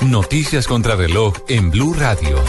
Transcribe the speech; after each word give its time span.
Noticias 0.00 0.66
contra 0.66 0.96
reloj 0.96 1.34
en 1.48 1.70
Blue 1.70 1.94
Radio. 1.94 2.42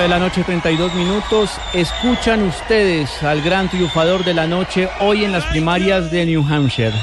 De 0.00 0.08
la 0.08 0.18
noche, 0.18 0.42
32 0.42 0.94
minutos. 0.94 1.50
Escuchan 1.74 2.42
ustedes 2.44 3.22
al 3.22 3.42
gran 3.42 3.68
triunfador 3.68 4.24
de 4.24 4.32
la 4.32 4.46
noche 4.46 4.88
hoy 4.98 5.26
en 5.26 5.32
las 5.32 5.44
primarias 5.44 6.10
de 6.10 6.24
New 6.24 6.42
Hampshire. 6.42 6.94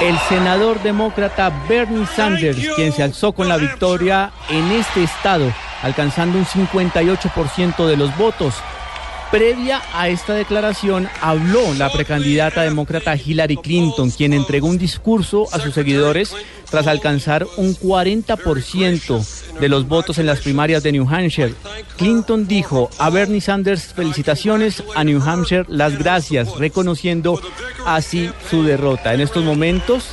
El 0.00 0.18
senador 0.30 0.82
demócrata 0.82 1.52
Bernie 1.68 2.06
Sanders, 2.06 2.58
quien 2.74 2.90
se 2.90 3.02
alzó 3.02 3.32
con 3.32 3.48
la 3.48 3.58
victoria 3.58 4.30
en 4.48 4.72
este 4.72 5.02
estado, 5.02 5.52
alcanzando 5.82 6.38
un 6.38 6.46
58% 6.46 7.86
de 7.86 7.96
los 7.98 8.16
votos. 8.16 8.54
Previa 9.30 9.80
a 9.94 10.08
esta 10.08 10.34
declaración 10.34 11.08
habló 11.20 11.72
la 11.74 11.88
precandidata 11.92 12.62
demócrata 12.62 13.14
Hillary 13.14 13.58
Clinton, 13.58 14.10
quien 14.10 14.32
entregó 14.32 14.66
un 14.66 14.76
discurso 14.76 15.46
a 15.52 15.60
sus 15.60 15.72
seguidores 15.72 16.34
tras 16.68 16.88
alcanzar 16.88 17.46
un 17.56 17.76
40% 17.76 19.58
de 19.60 19.68
los 19.68 19.86
votos 19.86 20.18
en 20.18 20.26
las 20.26 20.40
primarias 20.40 20.82
de 20.82 20.90
New 20.90 21.08
Hampshire. 21.08 21.54
Clinton 21.96 22.48
dijo 22.48 22.90
a 22.98 23.08
Bernie 23.10 23.40
Sanders 23.40 23.94
felicitaciones 23.94 24.82
a 24.96 25.04
New 25.04 25.22
Hampshire, 25.22 25.64
las 25.68 25.96
gracias, 25.96 26.56
reconociendo 26.58 27.40
así 27.86 28.30
su 28.50 28.64
derrota. 28.64 29.14
En 29.14 29.20
estos 29.20 29.44
momentos, 29.44 30.06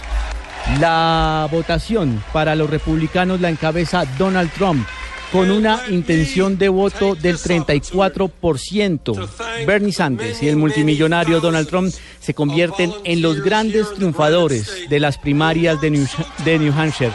la 0.79 1.47
votación 1.51 2.23
para 2.31 2.53
los 2.53 2.69
republicanos 2.69 3.41
la 3.41 3.49
encabeza 3.49 4.05
Donald 4.19 4.51
Trump 4.51 4.87
con 5.31 5.51
una 5.51 5.81
intención 5.89 6.57
de 6.57 6.69
voto 6.69 7.15
del 7.15 7.37
34%. 7.37 9.65
Bernie 9.65 9.91
Sanders 9.91 10.41
y 10.41 10.47
el 10.47 10.55
multimillonario 10.55 11.41
Donald 11.41 11.67
Trump 11.67 11.93
se 12.19 12.33
convierten 12.33 12.93
en 13.03 13.21
los 13.21 13.41
grandes 13.41 13.93
triunfadores 13.93 14.89
de 14.89 14.99
las 14.99 15.17
primarias 15.17 15.81
de 15.81 15.91
New, 15.91 16.07
de 16.45 16.59
New 16.59 16.73
Hampshire. 16.73 17.13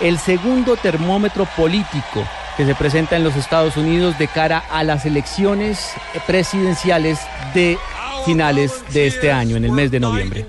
El 0.00 0.18
segundo 0.18 0.76
termómetro 0.76 1.46
político 1.56 2.26
que 2.56 2.66
se 2.66 2.74
presenta 2.74 3.16
en 3.16 3.24
los 3.24 3.36
Estados 3.36 3.76
Unidos 3.76 4.18
de 4.18 4.28
cara 4.28 4.64
a 4.70 4.84
las 4.84 5.06
elecciones 5.06 5.90
presidenciales 6.26 7.18
de 7.52 7.78
finales 8.24 8.72
de 8.92 9.06
este 9.06 9.32
año, 9.32 9.56
en 9.56 9.64
el 9.64 9.72
mes 9.72 9.90
de 9.90 10.00
noviembre. 10.00 10.46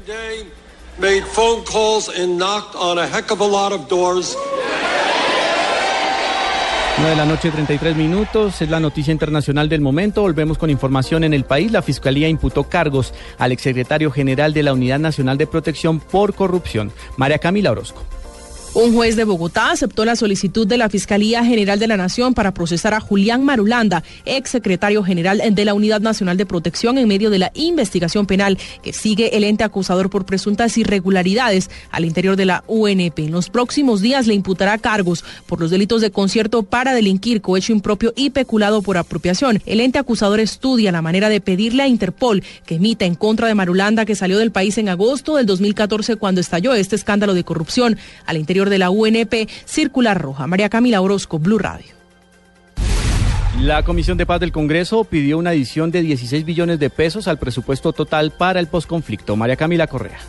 9 6.98 7.10
de 7.10 7.16
la 7.18 7.26
noche, 7.26 7.52
33 7.52 7.98
minutos. 7.98 8.62
Es 8.62 8.70
la 8.70 8.80
noticia 8.80 9.12
internacional 9.12 9.68
del 9.68 9.82
momento. 9.82 10.22
Volvemos 10.22 10.58
con 10.58 10.70
información 10.70 11.26
en 11.26 11.34
el 11.34 11.44
país. 11.44 11.72
La 11.72 11.82
Fiscalía 11.82 12.30
imputó 12.30 12.64
cargos 12.64 13.14
al 13.38 13.52
exsecretario 13.52 14.12
general 14.12 14.54
de 14.54 14.64
la 14.64 14.72
Unidad 14.72 15.00
Nacional 15.00 15.38
de 15.38 15.46
Protección 15.46 16.00
por 16.00 16.34
corrupción, 16.34 16.94
María 17.18 17.40
Camila 17.40 17.72
Orozco. 17.72 18.02
Un 18.76 18.94
juez 18.94 19.16
de 19.16 19.24
Bogotá 19.24 19.72
aceptó 19.72 20.04
la 20.04 20.18
solicitud 20.18 20.68
de 20.68 20.78
la 20.78 20.90
Fiscalía 20.90 21.46
General 21.46 21.80
de 21.80 21.88
la 21.88 21.96
Nación 21.96 22.34
para 22.34 22.54
procesar 22.54 22.94
a 22.94 23.00
Julián 23.00 23.46
Marulanda, 23.46 24.04
ex 24.26 24.50
secretario 24.50 25.02
general 25.02 25.42
de 25.50 25.64
la 25.64 25.74
Unidad 25.74 26.02
Nacional 26.02 26.36
de 26.36 26.46
Protección, 26.46 26.98
en 26.98 27.08
medio 27.08 27.30
de 27.30 27.40
la 27.40 27.54
investigación 27.54 28.26
penal 28.26 28.58
que 28.84 28.92
sigue 28.92 29.38
el 29.38 29.46
ente 29.46 29.64
acusador 29.64 30.10
por 30.10 30.26
presuntas 30.26 30.78
irregularidades 30.78 31.70
al 31.90 32.04
interior 32.04 32.36
de 32.36 32.44
la 32.44 32.66
UNP. 32.68 33.20
En 33.20 33.32
los 33.32 33.50
próximos 33.50 34.02
días 34.02 34.28
le 34.28 34.34
imputará 34.34 34.78
cargos 34.78 35.24
por 35.46 35.62
los 35.62 35.72
delitos 35.72 36.02
de 36.02 36.12
concierto 36.12 36.64
para 36.64 36.94
delinquir, 36.94 37.40
cohecho 37.40 37.72
impropio 37.72 38.12
y 38.14 38.32
peculado 38.32 38.82
por 38.82 38.98
apropiación. 38.98 39.62
El 39.66 39.80
ente 39.80 40.00
acusador 40.00 40.42
estudia 40.42 40.92
la 40.92 41.02
manera 41.02 41.30
de 41.30 41.40
pedirle 41.40 41.84
a 41.84 41.88
Interpol 41.88 42.44
que 42.66 42.76
emita 42.76 43.06
en 43.06 43.16
contra 43.16 43.48
de 43.48 43.56
Marulanda, 43.56 44.04
que 44.04 44.16
salió 44.16 44.38
del 44.38 44.52
país 44.52 44.78
en 44.78 44.90
agosto 44.90 45.38
del 45.38 45.46
2014 45.46 46.18
cuando 46.18 46.42
estalló 46.42 46.74
este 46.74 46.98
escándalo 46.98 47.34
de 47.34 47.46
corrupción 47.46 47.98
al 48.26 48.36
interior 48.36 48.65
de 48.70 48.80
la 48.80 48.90
UNP 48.90 49.50
Circular 49.66 50.22
Roja. 50.22 50.48
María 50.48 50.70
Camila 50.70 51.02
Orozco, 51.02 51.40
Blue 51.40 51.60
Radio. 51.60 51.96
La 53.62 53.84
Comisión 53.84 54.18
de 54.18 54.26
Paz 54.26 54.42
del 54.42 54.52
Congreso 54.52 55.06
pidió 55.06 55.38
una 55.38 55.52
adición 55.52 55.90
de 55.90 56.02
16 56.02 56.44
billones 56.44 56.78
de 56.78 56.90
pesos 56.90 57.28
al 57.28 57.40
presupuesto 57.40 57.94
total 57.94 58.32
para 58.32 58.60
el 58.60 58.68
posconflicto. 58.68 59.36
María 59.38 59.56
Camila 59.56 59.88
Correa. 59.88 60.20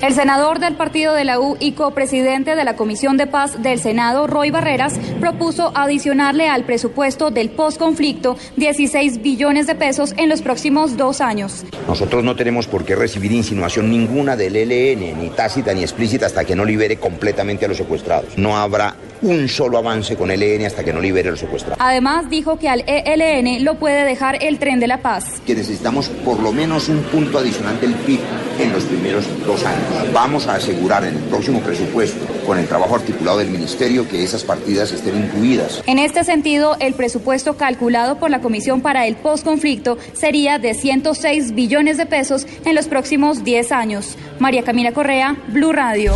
El 0.00 0.14
senador 0.14 0.60
del 0.60 0.76
partido 0.76 1.12
de 1.12 1.24
la 1.24 1.40
U 1.40 1.56
y 1.58 1.72
copresidente 1.72 2.54
de 2.54 2.62
la 2.62 2.76
Comisión 2.76 3.16
de 3.16 3.26
Paz 3.26 3.60
del 3.60 3.80
Senado, 3.80 4.28
Roy 4.28 4.52
Barreras, 4.52 4.94
propuso 5.18 5.72
adicionarle 5.74 6.48
al 6.48 6.62
presupuesto 6.62 7.32
del 7.32 7.50
posconflicto 7.50 8.36
16 8.56 9.20
billones 9.22 9.66
de 9.66 9.74
pesos 9.74 10.14
en 10.16 10.28
los 10.28 10.40
próximos 10.40 10.96
dos 10.96 11.20
años. 11.20 11.64
Nosotros 11.88 12.22
no 12.22 12.36
tenemos 12.36 12.68
por 12.68 12.84
qué 12.84 12.94
recibir 12.94 13.32
insinuación 13.32 13.90
ninguna 13.90 14.36
del 14.36 14.54
ELN, 14.54 15.20
ni 15.20 15.30
tácita 15.30 15.74
ni 15.74 15.82
explícita, 15.82 16.26
hasta 16.26 16.44
que 16.44 16.54
no 16.54 16.64
libere 16.64 16.98
completamente 16.98 17.64
a 17.64 17.68
los 17.68 17.78
secuestrados. 17.78 18.38
No 18.38 18.56
habrá 18.56 18.94
un 19.22 19.48
solo 19.48 19.78
avance 19.78 20.14
con 20.14 20.30
el 20.30 20.40
ELN 20.40 20.66
hasta 20.66 20.84
que 20.84 20.92
no 20.92 21.00
libere 21.00 21.26
a 21.26 21.30
los 21.32 21.40
secuestrados. 21.40 21.78
Además, 21.80 22.30
dijo 22.30 22.56
que 22.56 22.68
al 22.68 22.84
ELN 22.86 23.64
lo 23.64 23.74
puede 23.80 24.04
dejar 24.04 24.44
el 24.44 24.60
tren 24.60 24.78
de 24.78 24.86
la 24.86 24.98
paz. 24.98 25.42
Que 25.44 25.56
necesitamos 25.56 26.08
por 26.24 26.38
lo 26.38 26.52
menos 26.52 26.88
un 26.88 27.02
punto 27.02 27.38
adicional 27.38 27.80
del 27.80 27.94
PIB 27.94 28.20
en 28.58 28.72
los 28.72 28.84
primeros 28.84 29.24
dos 29.46 29.64
años. 29.64 30.12
Vamos 30.12 30.46
a 30.46 30.54
asegurar 30.54 31.04
en 31.04 31.16
el 31.16 31.22
próximo 31.24 31.60
presupuesto, 31.60 32.26
con 32.46 32.58
el 32.58 32.66
trabajo 32.66 32.96
articulado 32.96 33.38
del 33.38 33.50
Ministerio, 33.50 34.08
que 34.08 34.22
esas 34.22 34.44
partidas 34.44 34.92
estén 34.92 35.16
incluidas. 35.24 35.82
En 35.86 35.98
este 35.98 36.24
sentido, 36.24 36.76
el 36.80 36.94
presupuesto 36.94 37.56
calculado 37.56 38.18
por 38.18 38.30
la 38.30 38.40
Comisión 38.40 38.80
para 38.80 39.06
el 39.06 39.16
Postconflicto 39.16 39.98
sería 40.12 40.58
de 40.58 40.74
106 40.74 41.54
billones 41.54 41.96
de 41.96 42.06
pesos 42.06 42.46
en 42.64 42.74
los 42.74 42.88
próximos 42.88 43.44
10 43.44 43.72
años. 43.72 44.16
María 44.38 44.62
Camila 44.62 44.92
Correa, 44.92 45.36
Blue 45.48 45.72
Radio. 45.72 46.14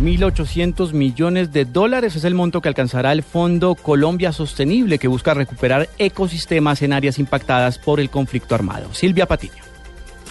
1.800 0.00 0.92
millones 0.92 1.52
de 1.52 1.64
dólares 1.64 2.16
es 2.16 2.24
el 2.24 2.34
monto 2.34 2.60
que 2.60 2.68
alcanzará 2.68 3.12
el 3.12 3.22
Fondo 3.22 3.74
Colombia 3.74 4.30
Sostenible 4.32 4.98
que 4.98 5.08
busca 5.08 5.32
recuperar 5.32 5.88
ecosistemas 5.98 6.82
en 6.82 6.92
áreas 6.92 7.18
impactadas 7.18 7.78
por 7.78 7.98
el 7.98 8.10
conflicto 8.10 8.54
armado. 8.54 8.92
Silvia 8.92 9.26
Patiño. 9.26 9.75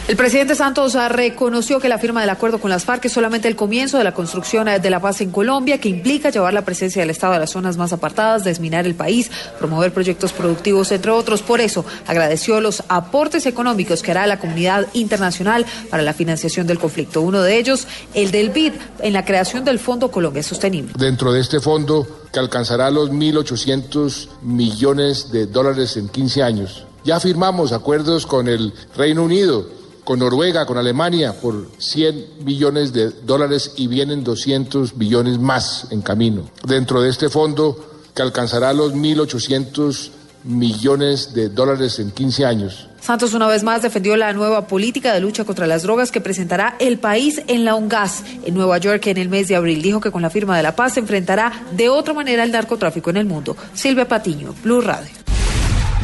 El 0.08 0.18
presidente 0.18 0.54
Santos 0.54 0.94
reconoció 1.10 1.80
que 1.80 1.90
la 1.90 1.98
firma 1.98 2.22
del 2.22 2.30
acuerdo 2.30 2.60
con 2.60 2.70
las 2.70 2.86
FARC 2.86 3.06
es 3.06 3.12
solamente 3.12 3.48
el 3.48 3.56
comienzo 3.56 3.98
de 3.98 4.04
la 4.04 4.14
construcción 4.14 4.68
de 4.68 4.90
la 4.92 5.00
paz 5.00 5.22
en 5.22 5.32
Colombia, 5.32 5.80
que 5.80 5.90
implica 5.90 6.30
llevar 6.30 6.54
la 6.54 6.64
presencia 6.64 7.02
del 7.02 7.10
Estado 7.10 7.34
a 7.34 7.40
las 7.40 7.50
zonas 7.50 7.76
más 7.76 7.92
apartadas, 7.92 8.44
desminar 8.44 8.86
el 8.86 8.94
país, 8.94 9.32
promover 9.58 9.92
proyectos 9.92 10.32
productivos, 10.32 10.92
entre 10.92 11.10
otros. 11.10 11.42
Por 11.42 11.60
eso, 11.60 11.86
agradeció 12.06 12.62
los 12.62 12.84
aportes 12.88 13.48
económicos 13.48 14.04
que 14.04 14.12
hará 14.12 14.28
la 14.28 14.40
comunidad 14.40 14.86
internacional 14.94 15.66
para 15.90 16.04
la 16.04 16.14
financiación 16.14 16.68
del 16.68 16.78
conflicto. 16.78 17.22
Uno 17.22 17.42
de 17.42 17.58
ellos, 17.58 17.88
el 18.14 18.30
del 18.30 18.52
BID, 18.52 18.74
en 19.00 19.12
la 19.12 19.26
creación 19.26 19.66
del 19.66 19.80
Fondo 19.80 20.12
Colombia 20.12 20.44
Sostenible. 20.44 20.94
Dentro 21.00 21.34
de 21.34 21.42
este 21.42 21.60
fondo, 21.60 22.28
que 22.32 22.38
alcanzará 22.38 22.92
los 22.92 23.10
1.800 23.10 24.28
millones 24.44 25.32
de 25.32 25.48
dólares 25.48 25.98
en 25.98 26.10
15 26.10 26.44
años, 26.44 26.86
ya 27.04 27.20
firmamos 27.20 27.72
acuerdos 27.72 28.28
con 28.28 28.48
el 28.48 28.72
Reino 28.96 29.24
Unido 29.24 29.84
con 30.06 30.20
Noruega, 30.20 30.66
con 30.66 30.78
Alemania, 30.78 31.34
por 31.34 31.68
100 31.78 32.26
billones 32.42 32.94
de 32.94 33.10
dólares 33.10 33.74
y 33.76 33.88
vienen 33.88 34.24
200 34.24 34.98
billones 34.98 35.40
más 35.40 35.88
en 35.92 36.02
camino. 36.02 36.50
Dentro 36.66 37.02
de 37.02 37.10
este 37.10 37.30
fondo, 37.30 38.04
que 38.14 38.22
alcanzará 38.22 38.72
los 38.72 38.94
1.800 38.94 40.12
millones 40.46 41.34
de 41.34 41.50
dólares 41.50 42.00
en 42.00 42.12
15 42.12 42.46
años. 42.46 42.88
Santos 43.02 43.34
una 43.34 43.48
vez 43.48 43.64
más 43.64 43.82
defendió 43.82 44.16
la 44.16 44.32
nueva 44.34 44.68
política 44.68 45.14
de 45.14 45.20
lucha 45.20 45.44
contra 45.44 45.68
las 45.68 45.84
drogas 45.84 46.12
que 46.12 46.22
presentará 46.22 46.76
el 46.80 46.98
país 47.00 47.42
en 47.48 47.66
la 47.66 47.76
UNGAS 47.76 48.24
en 48.46 48.54
Nueva 48.54 48.78
York 48.78 49.08
en 49.08 49.18
el 49.18 49.30
mes 49.30 49.48
de 49.48 49.56
abril. 49.56 49.82
Dijo 49.82 50.00
que 50.00 50.12
con 50.12 50.22
la 50.22 50.30
firma 50.30 50.56
de 50.56 50.64
la 50.64 50.76
paz 50.76 50.94
se 50.94 51.02
enfrentará 51.02 51.52
de 51.72 51.90
otra 51.90 52.14
manera 52.14 52.44
el 52.44 52.52
narcotráfico 52.52 53.10
en 53.10 53.18
el 53.18 53.26
mundo. 53.26 53.58
Silvia 53.74 54.08
Patiño, 54.08 54.56
Blue 54.64 54.82
Radio. 54.82 55.15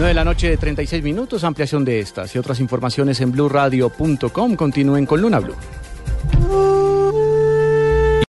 9 0.01 0.07
de 0.07 0.15
la 0.15 0.25
noche 0.25 0.49
de 0.49 0.57
36 0.57 1.03
minutos, 1.03 1.43
ampliación 1.43 1.85
de 1.85 1.99
estas 1.99 2.33
y 2.33 2.39
otras 2.39 2.59
informaciones 2.59 3.21
en 3.21 3.31
blueradio.com. 3.31 4.55
Continúen 4.55 5.05
con 5.05 5.21
Luna 5.21 5.39
Blue. 5.39 5.53